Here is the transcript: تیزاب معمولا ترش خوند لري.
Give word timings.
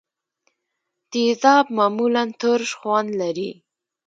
تیزاب 1.11 1.65
معمولا 1.77 2.23
ترش 2.39 2.69
خوند 2.79 3.09
لري. 3.21 3.51